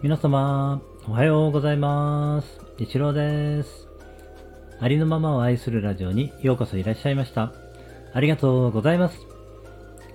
[0.00, 2.60] 皆様、おはようございます。
[2.78, 3.88] 一郎です。
[4.78, 7.52] ありのままを愛するラジオにようこそいらっしゃいました。
[8.14, 9.18] ありがとうございます。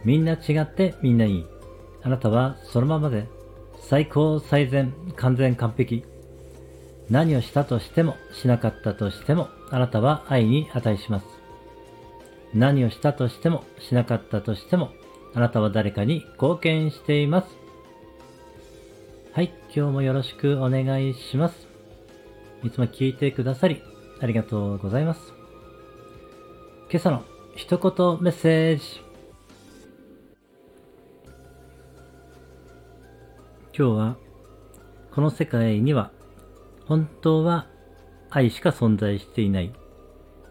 [0.06, 1.46] みんな違ってみんないい。
[2.02, 3.28] あなたはそのままで
[3.90, 6.06] 最高最善完全完璧。
[7.10, 11.26] 何をしたとしてもしなかったとしてもあなたは愛に値します。
[12.54, 14.92] 何をしたとしてもしなかったとしても
[15.34, 17.63] あなたは誰かに貢献しています。
[19.36, 21.68] はい、今日もよろしくお願いします。
[22.64, 23.82] いつも聞いてくださり、
[24.22, 25.34] ありがとうございます。
[26.92, 27.24] 今朝の
[27.56, 28.84] 一言メッセージ。
[33.76, 34.18] 今日は、
[35.10, 36.12] この世界には
[36.86, 37.66] 本当は
[38.30, 39.74] 愛しか存在していない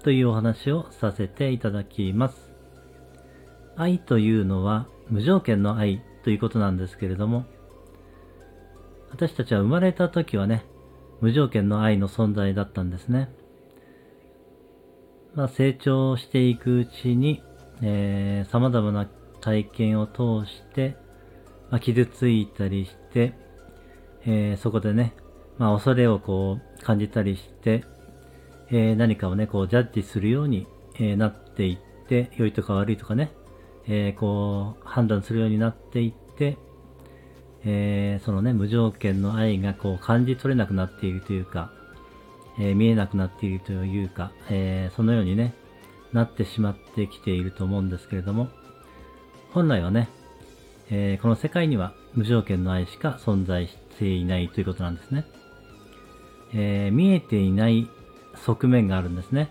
[0.02, 2.52] というお話をさせていただきます。
[3.76, 7.44] 愛というのは無条件の愛ということなんですけれども、
[9.12, 10.64] 私たちは生まれた時はね、
[11.20, 13.28] 無条件の愛の存在だったんですね。
[15.34, 17.42] まあ、成長していくうちに、
[17.82, 19.06] えー、様々な
[19.40, 20.96] 体験を通して、
[21.70, 23.34] まあ、傷ついたりして、
[24.24, 25.14] えー、そこでね、
[25.58, 27.84] まあ、恐れをこう感じたりして、
[28.70, 30.66] えー、何かをね、こうジャッジするように、
[30.96, 33.30] えー、なっていって、良いとか悪いとかね、
[33.86, 36.56] え、こう判断するようになっていって、
[37.64, 41.70] えー、そのね、無条件の愛がこう感じ取れなくなっているというか、
[42.58, 45.54] えー、見えなくなっているというか、えー、そのようにね、
[46.12, 48.48] なってしまってきていると思うんですけれども、
[49.52, 50.08] 本来はね、
[50.90, 55.24] えこの世界には無条件の愛しか存在していないということなんですね。
[56.54, 57.88] え見えていない
[58.44, 59.50] 側面があるんですね。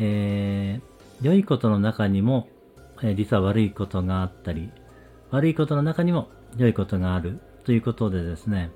[0.00, 0.80] え
[1.22, 2.48] 良いことの中にも、
[3.02, 4.70] え実は悪いことがあったり、
[5.30, 8.70] 悪いことの中にも良いことがあるということでですね、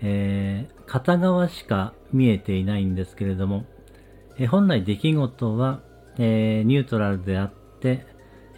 [0.00, 3.66] えー、片側しか見えていないんですけれども、
[4.38, 5.80] えー、本来出来事は、
[6.18, 8.06] えー、ニュートラルであって、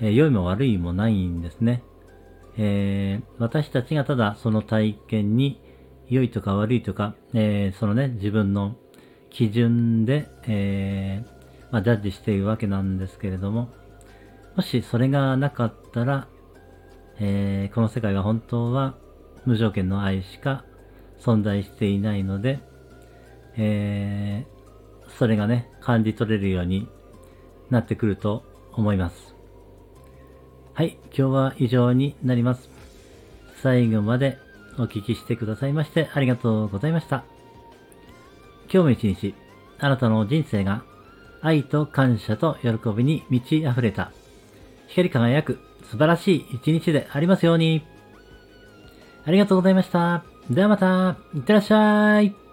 [0.00, 1.84] え良いも悪いもないんですね。
[2.58, 5.60] え私たちがただその体験に
[6.08, 8.74] 良いとか悪いとか、えそのね、自分の
[9.30, 11.24] 基準で、え
[11.70, 13.68] まあ、ジャッジしているわけなんですけれども、
[14.56, 16.28] もしそれがなかったら、
[17.20, 18.96] えー、この世界は本当は
[19.44, 20.64] 無条件の愛しか
[21.20, 22.60] 存在していないので、
[23.56, 26.88] えー、それがね、感じ取れるように
[27.70, 29.34] なってくると思います。
[30.74, 32.68] はい、今日は以上になります。
[33.62, 34.38] 最後まで
[34.76, 37.24] お聞きしてくださいましてありがとうございました。
[38.72, 39.34] 今日も一日、
[39.78, 40.82] あなたの人生が
[41.40, 44.10] 愛と感謝と喜びに満ち溢れた、
[44.88, 47.84] 光り輝く素晴らしい一日でありますように。
[49.26, 50.24] ありがとうございました。
[50.50, 52.43] ではまた、いってらっしゃい。